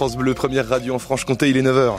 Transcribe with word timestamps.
France 0.00 0.16
Bleu, 0.16 0.32
première 0.32 0.66
radio 0.66 0.94
en 0.94 0.98
Franche-Comté, 0.98 1.50
il 1.50 1.58
est 1.58 1.62
9h. 1.62 1.98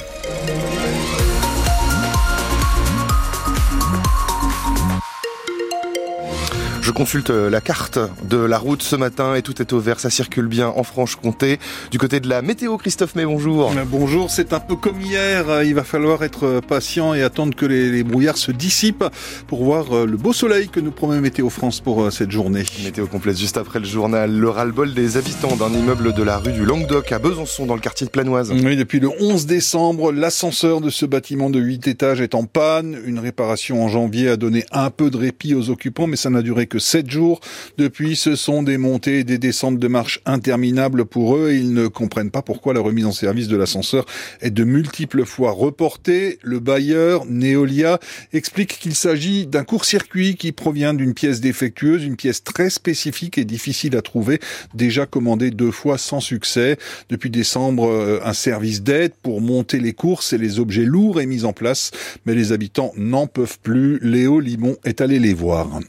Je 6.92 6.94
consulte 6.94 7.30
euh, 7.30 7.50
la 7.50 7.62
carte 7.62 8.00
de 8.26 8.36
la 8.36 8.58
route 8.58 8.84
ce 8.84 8.98
matin 8.98 9.36
et 9.36 9.42
tout 9.42 9.62
est 9.62 9.72
au 9.72 9.80
vert, 9.80 10.02
ça 10.02 10.10
circule 10.10 10.48
bien 10.48 10.68
en 10.68 10.84
Franche-Comté. 10.84 11.58
Du 11.90 11.98
côté 11.98 12.20
de 12.20 12.28
la 12.28 12.42
météo, 12.42 12.76
Christophe 12.76 13.16
May, 13.16 13.24
bonjour. 13.24 13.72
Bonjour, 13.88 14.30
c'est 14.30 14.52
un 14.52 14.60
peu 14.60 14.76
comme 14.76 15.00
hier, 15.00 15.64
il 15.64 15.74
va 15.74 15.86
falloir 15.86 16.22
être 16.22 16.60
patient 16.60 17.14
et 17.14 17.24
attendre 17.24 17.56
que 17.56 17.66
les, 17.66 18.04
brouillards 18.04 18.36
se 18.36 18.52
dissipent 18.52 19.06
pour 19.48 19.64
voir 19.64 19.96
euh, 19.96 20.06
le 20.06 20.18
beau 20.18 20.34
soleil 20.34 20.68
que 20.68 20.82
nous 20.82 20.92
promet 20.92 21.22
Météo 21.22 21.50
France 21.50 21.80
pour 21.80 22.04
euh, 22.04 22.12
cette 22.12 22.30
journée. 22.30 22.66
Météo 22.84 23.08
complète 23.08 23.38
juste 23.38 23.56
après 23.56 23.80
le 23.80 23.86
journal, 23.86 24.30
le 24.30 24.50
ras-le-bol 24.50 24.94
des 24.94 25.16
habitants 25.16 25.56
d'un 25.56 25.72
immeuble 25.72 26.14
de 26.14 26.24
la 26.24 26.40
rue 26.40 26.52
du 26.52 26.66
Languedoc 26.66 27.14
à 27.14 27.20
Besançon 27.20 27.68
dans 27.68 27.76
le 27.76 27.80
quartier 27.80 28.06
de 28.06 28.12
Planoise. 28.12 28.52
Oui, 28.52 28.76
depuis 28.76 29.00
le 29.00 29.12
11 29.18 29.46
décembre, 29.46 30.12
l'ascenseur 30.12 30.82
de 30.82 30.90
ce 30.90 31.06
bâtiment 31.06 31.50
de 31.50 31.60
8 31.62 31.88
étages 31.88 32.20
est 32.20 32.36
en 32.36 32.44
panne. 32.44 32.98
Une 33.06 33.20
réparation 33.20 33.82
en 33.82 33.88
janvier 33.88 34.28
a 34.28 34.36
donné 34.36 34.66
un 34.74 34.90
peu 34.90 35.10
de 35.10 35.16
répit 35.16 35.56
aux 35.56 35.70
occupants, 35.70 36.08
mais 36.08 36.18
ça 36.18 36.30
n'a 36.30 36.42
duré 36.42 36.68
que 36.68 36.81
7 36.82 37.10
jours. 37.10 37.40
Depuis, 37.78 38.16
ce 38.18 38.36
sont 38.36 38.64
des 38.64 38.78
montées 38.78 39.20
et 39.20 39.24
des 39.24 39.38
descentes 39.38 39.80
de 39.80 39.88
marche 39.88 40.20
interminables 40.26 41.06
pour 41.06 41.38
eux 41.38 41.52
et 41.52 41.58
ils 41.58 41.74
ne 41.74 41.88
comprennent 41.88 42.32
pas 42.32 42.42
pourquoi 42.42 42.74
la 42.74 42.82
remise 42.82 43.06
en 43.06 43.12
service 43.12 43.48
de 43.48 43.56
l'ascenseur 43.56 44.06
est 44.42 44.52
de 44.52 44.64
multiples 44.64 45.26
fois 45.26 45.52
reportée. 45.52 46.40
Le 46.42 46.60
bailleur, 46.60 47.26
Neolia, 47.26 48.00
explique 48.34 48.80
qu'il 48.80 48.96
s'agit 48.96 49.48
d'un 49.48 49.64
court-circuit 49.64 50.36
qui 50.36 50.52
provient 50.52 50.94
d'une 50.94 51.14
pièce 51.14 51.40
défectueuse, 51.40 52.04
une 52.04 52.16
pièce 52.16 52.44
très 52.44 52.70
spécifique 52.70 53.38
et 53.38 53.46
difficile 53.46 53.96
à 53.96 54.02
trouver, 54.02 54.40
déjà 54.74 55.06
commandée 55.06 55.52
deux 55.52 55.72
fois 55.72 55.98
sans 55.98 56.20
succès. 56.20 56.78
Depuis 57.10 57.30
décembre, 57.30 57.90
euh, 57.90 58.20
un 58.24 58.34
service 58.34 58.82
d'aide 58.82 59.14
pour 59.22 59.42
monter 59.42 59.80
les 59.80 59.94
courses 59.94 60.34
et 60.34 60.38
les 60.38 60.60
objets 60.60 60.86
lourds 60.86 61.22
est 61.22 61.26
mis 61.26 61.46
en 61.46 61.54
place, 61.54 61.92
mais 62.26 62.36
les 62.36 62.52
habitants 62.52 62.92
n'en 62.98 63.28
peuvent 63.28 63.60
plus. 63.60 64.00
Léo 64.02 64.40
Limon 64.40 64.78
est 64.84 65.02
allé 65.02 65.20
les 65.20 65.34
voir. 65.34 65.80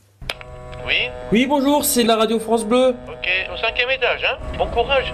Oui. 0.87 1.09
Oui, 1.31 1.47
bonjour, 1.47 1.85
c'est 1.85 2.03
la 2.03 2.17
radio 2.17 2.39
France 2.39 2.65
Bleu. 2.65 2.95
Ok, 3.09 3.29
au 3.53 3.57
cinquième 3.57 3.91
étage, 3.91 4.25
hein. 4.25 4.37
Bon 4.59 4.67
courage 4.67 5.13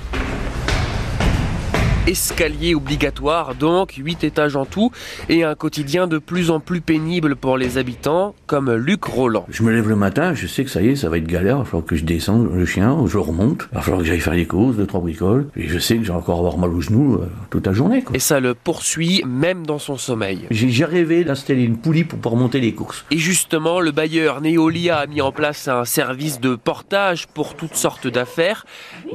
Escalier 2.08 2.74
obligatoire, 2.74 3.54
donc 3.54 3.92
8 3.98 4.24
étages 4.24 4.56
en 4.56 4.64
tout, 4.64 4.90
et 5.28 5.44
un 5.44 5.54
quotidien 5.54 6.06
de 6.06 6.16
plus 6.16 6.50
en 6.50 6.58
plus 6.58 6.80
pénible 6.80 7.36
pour 7.36 7.58
les 7.58 7.76
habitants, 7.76 8.34
comme 8.46 8.72
Luc 8.72 9.04
Roland. 9.04 9.44
Je 9.50 9.62
me 9.62 9.70
lève 9.70 9.90
le 9.90 9.94
matin, 9.94 10.32
je 10.32 10.46
sais 10.46 10.64
que 10.64 10.70
ça 10.70 10.80
y 10.80 10.88
est, 10.88 10.96
ça 10.96 11.10
va 11.10 11.18
être 11.18 11.26
galère, 11.26 11.56
il 11.56 11.58
va 11.58 11.64
falloir 11.66 11.84
que 11.84 11.96
je 11.96 12.04
descende 12.06 12.48
le 12.50 12.64
chien, 12.64 12.96
je 13.06 13.18
remonte, 13.18 13.68
il 13.72 13.74
va 13.74 13.82
falloir 13.82 14.00
que 14.00 14.08
j'aille 14.08 14.20
faire 14.20 14.32
les 14.32 14.46
courses, 14.46 14.76
deux, 14.76 14.86
trois 14.86 15.02
bricoles, 15.02 15.48
et 15.54 15.68
je 15.68 15.78
sais 15.78 15.98
que 15.98 16.04
j'ai 16.04 16.12
encore 16.12 16.38
avoir 16.38 16.56
mal 16.56 16.70
aux 16.70 16.80
genoux 16.80 17.16
euh, 17.16 17.26
toute 17.50 17.66
la 17.66 17.74
journée. 17.74 18.00
Quoi. 18.00 18.16
Et 18.16 18.20
ça 18.20 18.40
le 18.40 18.54
poursuit 18.54 19.22
même 19.26 19.66
dans 19.66 19.78
son 19.78 19.98
sommeil. 19.98 20.46
J'ai 20.50 20.86
rêvé 20.86 21.24
d'installer 21.24 21.62
une 21.62 21.76
poulie 21.76 22.04
pour 22.04 22.18
pouvoir 22.18 22.40
monter 22.40 22.60
les 22.60 22.72
courses. 22.72 23.04
Et 23.10 23.18
justement, 23.18 23.80
le 23.80 23.90
bailleur 23.90 24.40
Neolia 24.40 24.96
a 24.96 25.06
mis 25.06 25.20
en 25.20 25.30
place 25.30 25.68
un 25.68 25.84
service 25.84 26.40
de 26.40 26.56
portage 26.56 27.26
pour 27.26 27.54
toutes 27.54 27.76
sortes 27.76 28.06
d'affaires, 28.06 28.64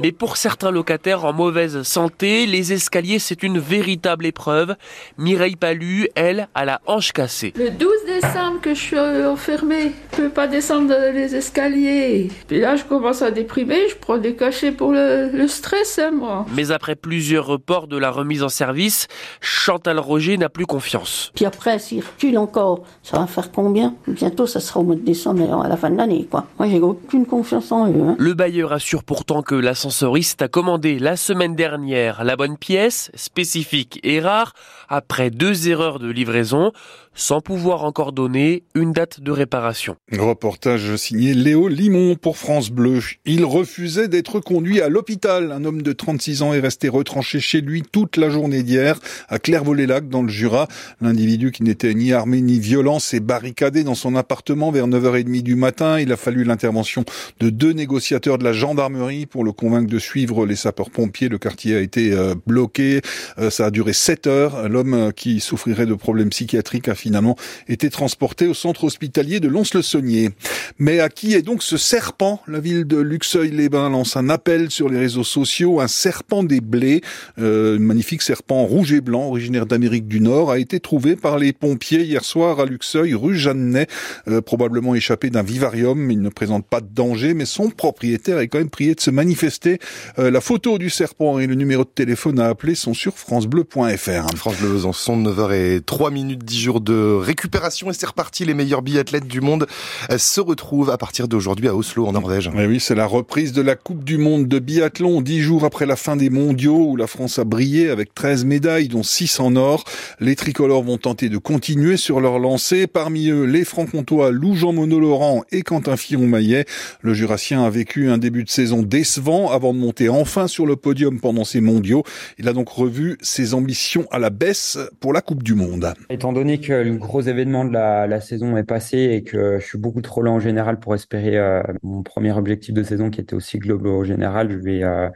mais 0.00 0.12
pour 0.12 0.36
certains 0.36 0.70
locataires 0.70 1.24
en 1.24 1.32
mauvaise 1.32 1.82
santé, 1.82 2.46
les 2.46 2.72
escaliers, 2.84 3.18
c'est 3.18 3.42
une 3.42 3.58
véritable 3.58 4.26
épreuve. 4.26 4.76
Mireille 5.16 5.56
Palu, 5.56 6.06
elle, 6.14 6.48
a 6.54 6.66
la 6.66 6.82
hanche 6.86 7.12
cassée. 7.12 7.54
Le 7.56 7.70
12 7.70 7.88
décembre 8.06 8.60
que 8.60 8.74
je 8.74 8.80
suis 8.80 8.98
enfermée, 8.98 9.92
je 10.12 10.22
peux 10.22 10.28
pas 10.28 10.46
descendre 10.46 10.94
les 11.14 11.34
escaliers. 11.34 12.28
Puis 12.46 12.60
là, 12.60 12.76
je 12.76 12.84
commence 12.84 13.22
à 13.22 13.30
déprimer, 13.30 13.88
je 13.88 13.96
prends 13.96 14.18
des 14.18 14.36
cachets 14.36 14.70
pour 14.70 14.92
le, 14.92 15.30
le 15.32 15.48
stress, 15.48 15.98
hein, 15.98 16.10
moi. 16.10 16.44
Mais 16.54 16.72
après 16.72 16.94
plusieurs 16.94 17.46
reports 17.46 17.88
de 17.88 17.96
la 17.96 18.10
remise 18.10 18.42
en 18.42 18.50
service, 18.50 19.08
Chantal 19.40 19.98
Roger 19.98 20.36
n'a 20.36 20.50
plus 20.50 20.66
confiance. 20.66 21.32
Puis 21.34 21.46
après, 21.46 21.78
s'il 21.78 22.00
recule 22.00 22.36
encore, 22.36 22.82
ça 23.02 23.18
va 23.18 23.26
faire 23.26 23.50
combien? 23.50 23.94
Bientôt, 24.06 24.46
ça 24.46 24.60
sera 24.60 24.80
au 24.80 24.82
mois 24.82 24.94
de 24.94 25.00
décembre, 25.00 25.62
à 25.64 25.68
la 25.68 25.78
fin 25.78 25.88
de 25.88 25.96
l'année, 25.96 26.28
quoi. 26.30 26.46
Moi, 26.58 26.68
j'ai 26.68 26.80
aucune 26.80 27.24
confiance 27.24 27.72
en 27.72 27.88
eux. 27.88 28.08
Hein. 28.08 28.16
Le 28.18 28.34
bailleur 28.34 28.74
assure 28.74 29.04
pourtant 29.04 29.40
que 29.40 29.54
l'ascensoriste 29.54 30.42
a 30.42 30.48
commandé 30.48 30.98
la 30.98 31.16
semaine 31.16 31.54
dernière 31.54 32.24
la 32.24 32.36
bonne 32.36 32.58
pièce, 32.74 33.12
spécifique 33.14 34.00
et 34.02 34.18
rare, 34.18 34.52
après 34.88 35.30
deux 35.30 35.68
erreurs 35.68 36.00
de 36.00 36.10
livraison, 36.10 36.72
sans 37.14 37.40
pouvoir 37.40 37.84
encore 37.84 38.12
donner 38.12 38.64
une 38.74 38.92
date 38.92 39.20
de 39.20 39.30
réparation. 39.30 39.96
Reportage 40.12 40.96
signé 40.96 41.34
Léo 41.34 41.68
Limon 41.68 42.16
pour 42.16 42.36
France 42.36 42.70
Bleu. 42.70 43.00
Il 43.24 43.44
refusait 43.44 44.08
d'être 44.08 44.40
conduit 44.40 44.80
à 44.80 44.88
l'hôpital. 44.88 45.52
Un 45.52 45.64
homme 45.64 45.82
de 45.82 45.92
36 45.92 46.42
ans 46.42 46.52
est 46.52 46.60
resté 46.60 46.88
retranché 46.88 47.40
chez 47.40 47.60
lui 47.60 47.82
toute 47.82 48.16
la 48.16 48.30
journée 48.30 48.62
d'hier 48.62 48.98
à 49.28 49.38
Clairvaux-les-Lacs 49.38 50.08
dans 50.08 50.22
le 50.22 50.28
Jura. 50.28 50.68
L'individu 51.00 51.52
qui 51.52 51.62
n'était 51.62 51.94
ni 51.94 52.12
armé 52.12 52.40
ni 52.40 52.58
violent 52.58 52.98
s'est 52.98 53.20
barricadé 53.20 53.84
dans 53.84 53.94
son 53.94 54.16
appartement 54.16 54.70
vers 54.72 54.88
9h30 54.88 55.42
du 55.42 55.54
matin. 55.54 56.00
Il 56.00 56.12
a 56.12 56.16
fallu 56.16 56.44
l'intervention 56.44 57.04
de 57.40 57.50
deux 57.50 57.72
négociateurs 57.72 58.38
de 58.38 58.44
la 58.44 58.52
gendarmerie 58.52 59.26
pour 59.26 59.44
le 59.44 59.52
convaincre 59.52 59.88
de 59.88 59.98
suivre 59.98 60.46
les 60.46 60.56
sapeurs-pompiers. 60.56 61.28
Le 61.28 61.38
quartier 61.38 61.76
a 61.76 61.80
été 61.80 62.12
euh, 62.12 62.34
bloqué. 62.54 63.00
Euh, 63.38 63.50
ça 63.50 63.66
a 63.66 63.70
duré 63.70 63.92
7 63.92 64.28
heures. 64.28 64.68
L'homme 64.68 65.12
qui 65.14 65.40
souffrirait 65.40 65.86
de 65.86 65.94
problèmes 65.94 66.30
psychiatriques 66.30 66.88
a 66.88 66.94
finalement 66.94 67.36
été 67.68 67.90
transporté 67.90 68.46
au 68.46 68.54
centre 68.54 68.84
hospitalier 68.84 69.40
de 69.40 69.48
Lons-le-Saunier. 69.48 70.30
Mais 70.78 71.00
à 71.00 71.08
qui 71.08 71.34
est 71.34 71.42
donc 71.42 71.62
ce 71.62 71.76
serpent? 71.76 72.40
La 72.46 72.60
ville 72.60 72.84
de 72.84 72.98
Luxeuil-les-Bains 72.98 73.90
lance 73.90 74.16
un 74.16 74.28
appel 74.28 74.70
sur 74.70 74.88
les 74.88 74.98
réseaux 74.98 75.24
sociaux. 75.24 75.80
Un 75.80 75.88
serpent 75.88 76.44
des 76.44 76.60
blés, 76.60 77.00
euh, 77.38 77.78
magnifique 77.78 78.22
serpent 78.22 78.62
rouge 78.64 78.92
et 78.92 79.00
blanc, 79.00 79.24
originaire 79.26 79.66
d'Amérique 79.66 80.06
du 80.06 80.20
Nord, 80.20 80.52
a 80.52 80.58
été 80.58 80.78
trouvé 80.78 81.16
par 81.16 81.38
les 81.38 81.52
pompiers 81.52 82.02
hier 82.02 82.24
soir 82.24 82.60
à 82.60 82.66
Luxeuil, 82.66 83.14
rue 83.14 83.36
Jeannet, 83.36 83.88
euh, 84.28 84.40
probablement 84.40 84.94
échappé 84.94 85.30
d'un 85.30 85.42
vivarium. 85.42 86.10
Il 86.10 86.22
ne 86.22 86.28
présente 86.28 86.66
pas 86.66 86.80
de 86.80 86.88
danger, 86.92 87.34
mais 87.34 87.46
son 87.46 87.70
propriétaire 87.70 88.38
est 88.38 88.48
quand 88.48 88.58
même 88.58 88.70
prié 88.70 88.94
de 88.94 89.00
se 89.00 89.10
manifester. 89.10 89.78
Euh, 90.18 90.30
la 90.30 90.40
photo 90.40 90.78
du 90.78 90.90
serpent 90.90 91.38
et 91.38 91.46
le 91.46 91.54
numéro 91.54 91.84
de 91.84 91.88
téléphone 91.88 92.40
appeler 92.48 92.74
sont 92.74 92.94
sur 92.94 93.14
francebleu.fr. 93.14 94.36
France 94.36 94.56
Bleu 94.58 94.70
Besançon, 94.70 95.16
9h03 95.22 96.12
minutes, 96.12 96.44
10 96.44 96.60
jours 96.60 96.80
de 96.80 97.14
récupération 97.14 97.90
et 97.90 97.94
c'est 97.94 98.06
reparti. 98.06 98.44
Les 98.44 98.54
meilleurs 98.54 98.82
biathlètes 98.82 99.26
du 99.26 99.40
monde 99.40 99.66
euh, 100.10 100.18
se 100.18 100.40
retrouvent 100.40 100.90
à 100.90 100.98
partir 100.98 101.28
d'aujourd'hui 101.28 101.68
à 101.68 101.74
Oslo 101.74 102.06
en 102.06 102.12
Norvège. 102.12 102.50
Mais 102.54 102.66
oui, 102.66 102.80
c'est 102.80 102.94
la 102.94 103.06
reprise 103.06 103.52
de 103.52 103.62
la 103.62 103.76
Coupe 103.76 104.04
du 104.04 104.18
Monde 104.18 104.48
de 104.48 104.58
biathlon, 104.58 105.20
dix 105.20 105.40
jours 105.40 105.64
après 105.64 105.86
la 105.86 105.96
fin 105.96 106.16
des 106.16 106.30
mondiaux 106.30 106.90
où 106.90 106.96
la 106.96 107.06
France 107.06 107.38
a 107.38 107.44
brillé 107.44 107.90
avec 107.90 108.14
13 108.14 108.44
médailles, 108.44 108.88
dont 108.88 109.02
6 109.02 109.40
en 109.40 109.56
or. 109.56 109.84
Les 110.20 110.36
tricolores 110.36 110.82
vont 110.82 110.98
tenter 110.98 111.28
de 111.28 111.38
continuer 111.38 111.96
sur 111.96 112.20
leur 112.20 112.38
lancée. 112.38 112.86
Parmi 112.86 113.28
eux, 113.28 113.44
les 113.44 113.64
francs-comtois 113.64 114.30
Lou-Jean 114.30 114.72
Monod-Laurent 114.72 115.44
et 115.52 115.62
Quentin 115.62 115.96
Firon-Maillet. 115.96 116.64
Le 117.00 117.14
Jurassien 117.14 117.64
a 117.64 117.70
vécu 117.70 118.10
un 118.10 118.18
début 118.18 118.44
de 118.44 118.50
saison 118.50 118.82
décevant 118.82 119.50
avant 119.50 119.72
de 119.72 119.78
monter 119.78 120.08
enfin 120.08 120.46
sur 120.46 120.66
le 120.66 120.76
podium 120.76 121.20
pendant 121.20 121.44
ces 121.44 121.60
mondiaux. 121.60 122.04
Il 122.38 122.48
a 122.48 122.52
donc 122.52 122.68
revu 122.68 123.16
ses 123.20 123.54
ambitions 123.54 124.06
à 124.10 124.18
la 124.18 124.30
baisse 124.30 124.78
pour 125.00 125.12
la 125.12 125.20
Coupe 125.20 125.42
du 125.42 125.54
Monde. 125.54 125.94
Étant 126.10 126.32
donné 126.32 126.60
que 126.60 126.72
le 126.72 126.96
gros 126.96 127.20
événement 127.20 127.64
de 127.64 127.72
la, 127.72 128.20
saison 128.20 128.56
est 128.56 128.64
passé 128.64 128.98
et 128.98 129.22
que 129.22 129.58
je 129.60 129.64
suis 129.64 129.78
beaucoup 129.78 130.02
trop 130.02 130.22
lent 130.22 130.34
en 130.34 130.40
général 130.40 130.80
pour 130.80 130.94
espérer 130.94 131.36
euh, 131.36 131.62
mon 131.82 132.02
premier 132.02 132.32
objectif 132.32 132.74
de 132.74 132.82
saison 132.82 133.10
qui 133.10 133.20
était 133.20 133.34
aussi 133.34 133.58
global 133.58 133.92
au 133.92 134.04
général, 134.04 134.50
je 134.50 134.58
vais 134.58 134.82
euh, 134.82 135.08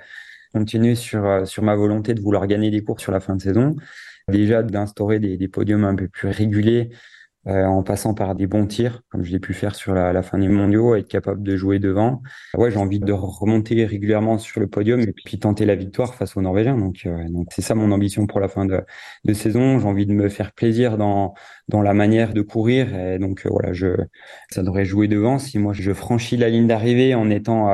continuer 0.52 0.94
sur, 0.94 1.24
euh, 1.24 1.44
sur 1.44 1.62
ma 1.62 1.74
volonté 1.74 2.14
de 2.14 2.20
vouloir 2.20 2.46
gagner 2.46 2.70
des 2.70 2.82
cours 2.82 3.00
sur 3.00 3.12
la 3.12 3.20
fin 3.20 3.34
de 3.34 3.42
saison. 3.42 3.74
Déjà 4.28 4.62
d'instaurer 4.62 5.18
des, 5.18 5.36
des 5.36 5.48
podiums 5.48 5.84
un 5.84 5.94
peu 5.94 6.06
plus 6.06 6.28
réguliers 6.28 6.90
euh, 7.48 7.64
en 7.64 7.82
passant 7.82 8.14
par 8.14 8.34
des 8.34 8.46
bons 8.46 8.66
tirs, 8.66 9.02
comme 9.10 9.24
je 9.24 9.32
l'ai 9.32 9.40
pu 9.40 9.54
faire 9.54 9.74
sur 9.74 9.94
la, 9.94 10.12
la, 10.12 10.22
fin 10.22 10.38
des 10.38 10.48
mondiaux, 10.48 10.94
être 10.94 11.08
capable 11.08 11.42
de 11.42 11.56
jouer 11.56 11.78
devant. 11.78 12.22
Ouais, 12.54 12.70
j'ai 12.70 12.78
envie 12.78 13.00
de 13.00 13.12
remonter 13.12 13.84
régulièrement 13.84 14.38
sur 14.38 14.60
le 14.60 14.66
podium 14.66 15.00
et 15.00 15.12
puis 15.12 15.38
tenter 15.38 15.64
la 15.64 15.74
victoire 15.74 16.14
face 16.14 16.36
aux 16.36 16.42
Norvégiens. 16.42 16.76
Donc, 16.76 17.02
euh, 17.06 17.28
donc 17.28 17.48
c'est 17.50 17.62
ça 17.62 17.74
mon 17.74 17.90
ambition 17.92 18.26
pour 18.26 18.40
la 18.40 18.48
fin 18.48 18.66
de, 18.66 18.82
de 19.24 19.32
saison. 19.32 19.78
J'ai 19.78 19.86
envie 19.86 20.06
de 20.06 20.12
me 20.12 20.28
faire 20.28 20.52
plaisir 20.52 20.98
dans 20.98 21.34
dans 21.68 21.82
la 21.82 21.94
manière 21.94 22.32
de 22.34 22.42
courir. 22.42 22.94
Et 22.94 23.18
donc 23.18 23.46
euh, 23.46 23.50
voilà, 23.50 23.72
je 23.72 23.96
ça 24.50 24.62
devrait 24.62 24.84
jouer 24.84 25.08
devant. 25.08 25.38
Si 25.38 25.58
moi 25.58 25.72
je 25.72 25.92
franchis 25.92 26.36
la 26.36 26.48
ligne 26.48 26.66
d'arrivée 26.66 27.14
en 27.14 27.30
étant 27.30 27.68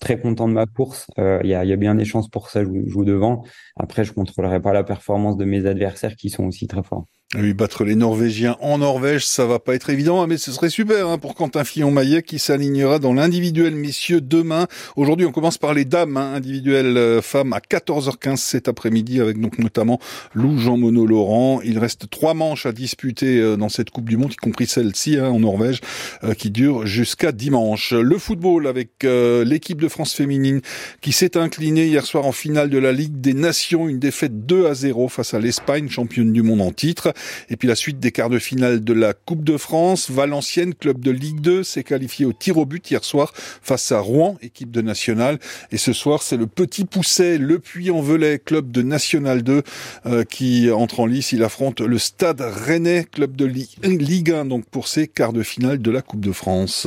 très 0.00 0.18
content 0.18 0.48
de 0.48 0.54
ma 0.54 0.66
course. 0.66 1.06
Il 1.16 1.22
euh, 1.22 1.40
y, 1.44 1.54
a, 1.54 1.64
y, 1.64 1.72
a, 1.72 1.76
bien 1.76 1.94
des 1.94 2.04
chances 2.04 2.28
pour 2.28 2.50
ça, 2.50 2.64
je 2.64 2.70
joue 2.86 3.04
devant. 3.04 3.44
Après, 3.76 4.04
je 4.04 4.12
contrôlerai 4.12 4.60
pas 4.60 4.72
la 4.72 4.82
performance 4.82 5.36
de 5.36 5.44
mes 5.44 5.66
adversaires 5.66 6.16
qui 6.16 6.30
sont 6.30 6.46
aussi 6.46 6.66
très 6.66 6.82
forts. 6.82 7.06
Oui, 7.36 7.54
battre 7.54 7.84
les 7.84 7.94
Norvégiens 7.94 8.56
en 8.60 8.78
Norvège, 8.78 9.24
ça 9.24 9.46
va 9.46 9.60
pas 9.60 9.76
être 9.76 9.88
évident, 9.88 10.20
hein, 10.20 10.26
mais 10.26 10.36
ce 10.36 10.50
serait 10.50 10.68
super 10.68 11.06
hein, 11.06 11.16
pour 11.16 11.36
Quentin 11.36 11.62
Fillon-Maillet 11.62 12.24
qui 12.24 12.40
s'alignera 12.40 12.98
dans 12.98 13.12
l'individuel 13.12 13.76
messieurs 13.76 14.20
demain. 14.20 14.66
Aujourd'hui, 14.96 15.26
on 15.26 15.30
commence 15.30 15.56
par 15.56 15.72
les 15.72 15.84
dames 15.84 16.16
hein, 16.16 16.34
individuelles 16.34 16.96
euh, 16.96 17.22
femmes 17.22 17.52
à 17.52 17.60
14h15 17.60 18.34
cet 18.34 18.66
après-midi 18.66 19.20
avec 19.20 19.40
donc 19.40 19.60
notamment 19.60 20.00
Lou 20.34 20.58
Jean 20.58 20.76
Monod 20.76 21.08
Laurent. 21.08 21.60
Il 21.62 21.78
reste 21.78 22.10
trois 22.10 22.34
manches 22.34 22.66
à 22.66 22.72
disputer 22.72 23.38
euh, 23.38 23.56
dans 23.56 23.68
cette 23.68 23.90
Coupe 23.90 24.08
du 24.08 24.16
Monde, 24.16 24.32
y 24.32 24.36
compris 24.36 24.66
celle-ci 24.66 25.16
hein, 25.16 25.28
en 25.28 25.38
Norvège, 25.38 25.82
euh, 26.24 26.34
qui 26.34 26.50
dure 26.50 26.84
jusqu'à 26.84 27.30
dimanche. 27.30 27.92
Le 27.92 28.18
football 28.18 28.66
avec 28.66 29.04
l'équipe 29.04 29.80
de 29.80 29.86
France 29.86 30.14
féminine 30.14 30.62
qui 31.00 31.12
s'est 31.12 31.36
inclinée 31.36 31.86
hier 31.86 32.04
soir 32.04 32.26
en 32.26 32.32
finale 32.32 32.70
de 32.70 32.78
la 32.78 32.90
Ligue 32.90 33.20
des 33.20 33.34
Nations, 33.34 33.88
une 33.88 34.00
défaite 34.00 34.46
2 34.46 34.66
à 34.66 34.74
0 34.74 35.06
face 35.06 35.32
à 35.32 35.38
l'Espagne, 35.38 35.88
championne 35.88 36.32
du 36.32 36.42
monde 36.42 36.60
en 36.60 36.72
titre. 36.72 37.12
Et 37.48 37.56
puis 37.56 37.68
la 37.68 37.74
suite 37.74 38.00
des 38.00 38.12
quarts 38.12 38.30
de 38.30 38.38
finale 38.38 38.82
de 38.84 38.92
la 38.92 39.12
Coupe 39.12 39.44
de 39.44 39.56
France. 39.56 40.10
Valenciennes, 40.10 40.74
club 40.74 41.00
de 41.00 41.10
Ligue 41.10 41.40
2, 41.40 41.62
s'est 41.62 41.84
qualifié 41.84 42.26
au 42.26 42.32
tir 42.32 42.58
au 42.58 42.66
but 42.66 42.90
hier 42.90 43.04
soir 43.04 43.32
face 43.34 43.92
à 43.92 44.00
Rouen, 44.00 44.36
équipe 44.42 44.70
de 44.70 44.80
National. 44.80 45.38
Et 45.72 45.76
ce 45.76 45.92
soir, 45.92 46.22
c'est 46.22 46.36
le 46.36 46.46
Petit 46.46 46.84
Pousset, 46.84 47.38
le 47.38 47.58
Puy-en-Velay, 47.58 48.38
club 48.38 48.70
de 48.70 48.82
National 48.82 49.42
2, 49.42 49.62
euh, 50.06 50.24
qui 50.24 50.70
entre 50.70 51.00
en 51.00 51.06
lice. 51.06 51.32
Il 51.32 51.42
affronte 51.42 51.80
le 51.80 51.98
Stade 51.98 52.40
Rennais, 52.40 53.06
club 53.10 53.36
de 53.36 53.44
Ligue 53.44 54.30
1, 54.30 54.44
donc 54.46 54.64
pour 54.66 54.88
ces 54.88 55.08
quarts 55.08 55.32
de 55.32 55.42
finale 55.42 55.80
de 55.80 55.90
la 55.90 56.02
Coupe 56.02 56.20
de 56.20 56.32
France. 56.32 56.86